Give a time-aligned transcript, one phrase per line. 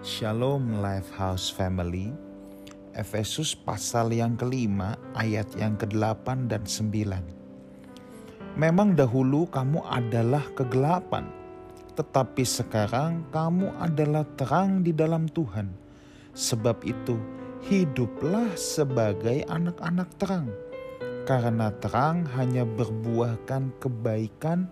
[0.00, 2.08] Shalom Lifehouse Family
[2.96, 11.28] Efesus pasal yang kelima ayat yang ke-8 dan 9 Memang dahulu kamu adalah kegelapan
[12.00, 15.68] Tetapi sekarang kamu adalah terang di dalam Tuhan.
[16.32, 17.20] Sebab itu
[17.68, 20.48] hiduplah sebagai anak-anak terang
[21.28, 24.64] Karena terang hanya berbuahkan kebaikan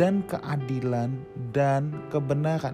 [0.00, 1.12] dan keadilan
[1.52, 2.72] dan kebenaran.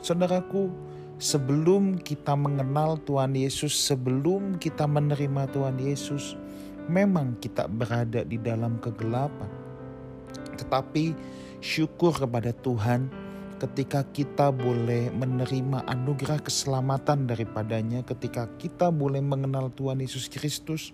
[0.00, 0.91] Saudaraku,
[1.22, 6.34] sebelum kita mengenal Tuhan Yesus, sebelum kita menerima Tuhan Yesus,
[6.90, 9.46] memang kita berada di dalam kegelapan.
[10.58, 11.14] Tetapi
[11.62, 13.06] syukur kepada Tuhan
[13.62, 20.90] ketika kita boleh menerima anugerah keselamatan daripadanya, ketika kita boleh mengenal Tuhan Yesus Kristus,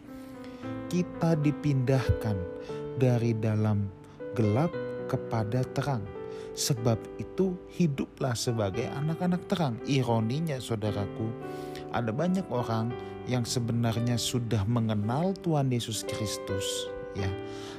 [0.92, 2.36] kita dipindahkan
[3.00, 3.88] dari dalam
[4.36, 4.68] gelap
[5.08, 6.17] kepada terang
[6.58, 9.74] Sebab itu hiduplah sebagai anak-anak terang.
[9.86, 11.30] Ironinya saudaraku,
[11.94, 12.90] ada banyak orang
[13.28, 16.64] yang sebenarnya sudah mengenal Tuhan Yesus Kristus
[17.16, 17.28] ya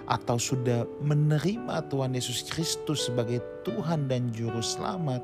[0.09, 5.21] atau sudah menerima Tuhan Yesus Kristus sebagai Tuhan dan juru selamat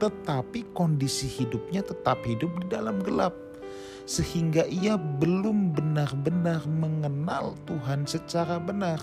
[0.00, 3.32] tetapi kondisi hidupnya tetap hidup di dalam gelap
[4.04, 8.98] sehingga ia belum benar-benar mengenal Tuhan secara benar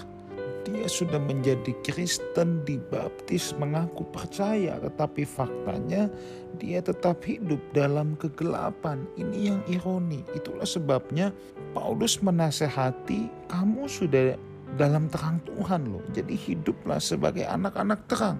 [0.68, 6.12] dia sudah menjadi Kristen, dibaptis, mengaku percaya, tetapi faktanya
[6.60, 9.08] dia tetap hidup dalam kegelapan.
[9.16, 10.26] Ini yang ironi.
[10.36, 11.32] Itulah sebabnya
[11.72, 14.36] Paulus menasehati kamu sudah
[14.76, 16.04] dalam terang Tuhan loh.
[16.14, 18.38] Jadi hiduplah sebagai anak-anak terang.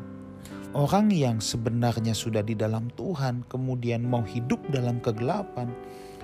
[0.70, 5.74] Orang yang sebenarnya sudah di dalam Tuhan kemudian mau hidup dalam kegelapan,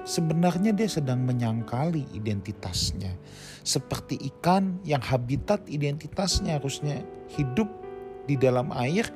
[0.06, 3.18] sebenarnya dia sedang menyangkali identitasnya.
[3.66, 7.02] Seperti ikan yang habitat identitasnya harusnya
[7.34, 7.68] hidup
[8.30, 9.10] di dalam air,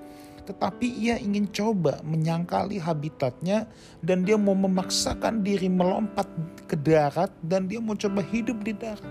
[0.49, 3.69] tetapi ia ingin coba menyangkali habitatnya
[4.01, 6.25] dan dia mau memaksakan diri melompat
[6.65, 9.05] ke darat dan dia mau coba hidup di darat.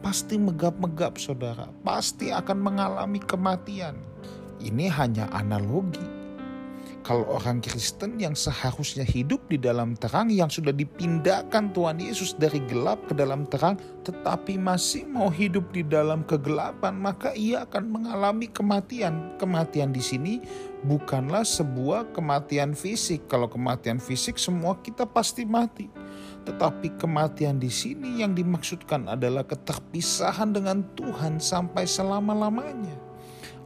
[0.00, 4.00] Pasti megap-megap saudara, pasti akan mengalami kematian.
[4.56, 6.19] Ini hanya analogi
[7.10, 12.62] kalau orang Kristen yang seharusnya hidup di dalam terang yang sudah dipindahkan Tuhan Yesus dari
[12.70, 13.74] gelap ke dalam terang
[14.06, 19.34] tetapi masih mau hidup di dalam kegelapan maka ia akan mengalami kematian.
[19.42, 20.38] Kematian di sini
[20.86, 23.26] bukanlah sebuah kematian fisik.
[23.26, 25.90] Kalau kematian fisik semua kita pasti mati.
[26.46, 33.09] Tetapi kematian di sini yang dimaksudkan adalah keterpisahan dengan Tuhan sampai selama-lamanya.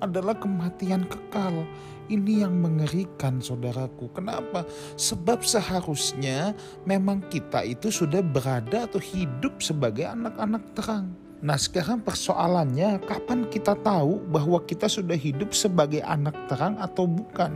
[0.04, 1.64] Adalah kematian kekal
[2.12, 4.12] ini yang mengerikan saudaraku.
[4.12, 4.68] Kenapa?
[5.00, 6.52] Sebab seharusnya
[6.84, 11.08] memang kita itu sudah berada atau hidup sebagai anak-anak terang.
[11.44, 17.52] Nah sekarang persoalannya kapan kita tahu bahwa kita sudah hidup sebagai anak terang atau bukan?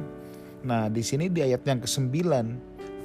[0.65, 2.17] Nah di sini di ayat yang ke-9.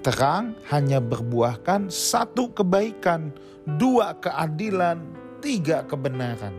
[0.04, 3.31] Terang hanya berbuahkan satu kebaikan,
[3.80, 5.00] dua keadilan,
[5.40, 6.52] tiga kebenaran.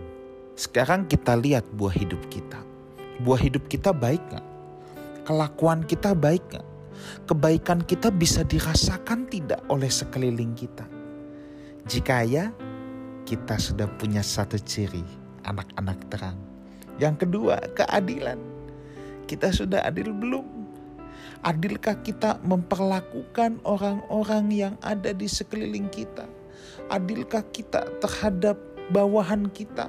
[0.57, 2.74] Sekarang kita lihat buah hidup kita.
[3.23, 4.55] Buah hidup kita baik gak?
[5.25, 6.67] kelakuan kita baik gak?
[7.27, 10.87] Kebaikan kita bisa dirasakan tidak oleh sekeliling kita?
[11.85, 12.49] Jika ya,
[13.29, 15.05] kita sudah punya satu ciri,
[15.45, 16.39] anak-anak terang.
[17.01, 18.39] Yang kedua, keadilan.
[19.27, 20.47] Kita sudah adil belum?
[21.45, 26.25] Adilkah kita memperlakukan orang-orang yang ada di sekeliling kita?
[26.89, 28.57] Adilkah kita terhadap
[28.89, 29.89] bawahan kita?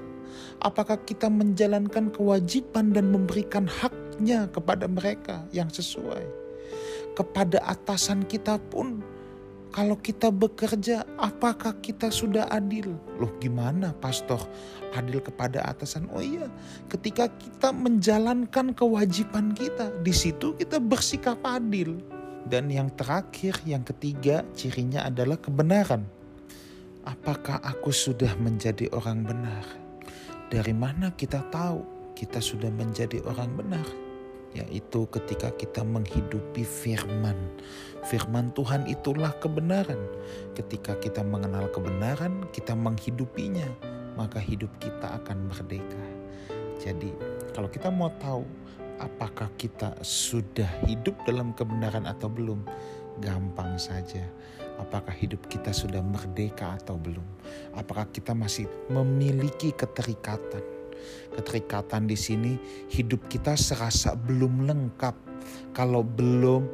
[0.64, 6.26] Apakah kita menjalankan kewajiban dan memberikan haknya kepada mereka yang sesuai?
[7.16, 9.00] Kepada atasan kita pun,
[9.76, 12.96] kalau kita bekerja, apakah kita sudah adil?
[13.20, 14.40] Loh, gimana, Pastor?
[14.96, 16.08] Adil kepada atasan?
[16.16, 16.48] Oh iya,
[16.88, 22.00] ketika kita menjalankan kewajiban kita, di situ kita bersikap adil.
[22.48, 26.08] Dan yang terakhir, yang ketiga, cirinya adalah kebenaran.
[27.04, 29.85] Apakah aku sudah menjadi orang benar?
[30.46, 31.82] Dari mana kita tahu
[32.14, 33.88] kita sudah menjadi orang benar?
[34.54, 37.36] Yaitu ketika kita menghidupi firman.
[38.06, 39.98] Firman Tuhan itulah kebenaran.
[40.54, 43.66] Ketika kita mengenal kebenaran, kita menghidupinya,
[44.14, 46.06] maka hidup kita akan merdeka.
[46.78, 47.10] Jadi,
[47.58, 48.46] kalau kita mau tahu
[49.02, 52.64] apakah kita sudah hidup dalam kebenaran atau belum,
[53.22, 54.24] gampang saja
[54.80, 57.24] apakah hidup kita sudah merdeka atau belum.
[57.76, 60.64] Apakah kita masih memiliki keterikatan.
[61.36, 62.54] Keterikatan di sini
[62.90, 65.16] hidup kita serasa belum lengkap
[65.76, 66.66] kalau belum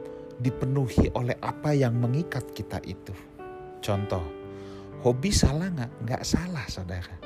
[0.41, 3.13] dipenuhi oleh apa yang mengikat kita itu.
[3.81, 4.23] Contoh,
[5.05, 5.91] hobi salah nggak?
[6.05, 7.17] Nggak salah saudara.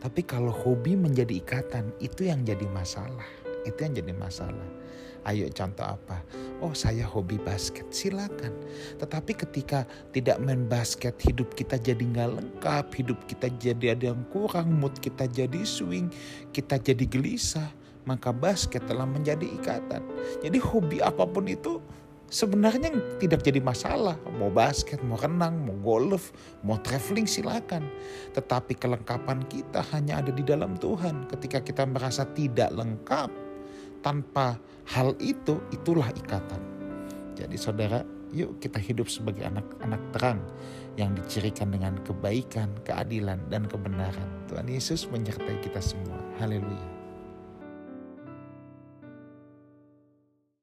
[0.00, 3.26] Tapi kalau hobi menjadi ikatan itu yang jadi masalah.
[3.62, 4.68] Itu yang jadi masalah.
[5.22, 6.18] Ayo contoh apa?
[6.58, 8.50] Oh saya hobi basket, silakan.
[8.98, 14.22] Tetapi ketika tidak main basket, hidup kita jadi nggak lengkap, hidup kita jadi ada yang
[14.34, 16.10] kurang, mood kita jadi swing,
[16.50, 17.70] kita jadi gelisah,
[18.02, 20.02] maka basket telah menjadi ikatan.
[20.42, 21.78] Jadi hobi apa pun itu
[22.26, 22.90] sebenarnya
[23.22, 24.18] tidak jadi masalah.
[24.42, 26.34] Mau basket, mau renang, mau golf,
[26.66, 27.86] mau traveling silakan.
[28.34, 31.30] Tetapi kelengkapan kita hanya ada di dalam Tuhan.
[31.30, 33.41] Ketika kita merasa tidak lengkap
[34.02, 34.58] tanpa
[34.92, 36.60] hal itu, itulah ikatan.
[37.38, 38.04] Jadi saudara,
[38.34, 40.40] yuk kita hidup sebagai anak-anak terang
[41.00, 44.28] yang dicirikan dengan kebaikan, keadilan, dan kebenaran.
[44.50, 46.20] Tuhan Yesus menyertai kita semua.
[46.36, 47.01] Haleluya.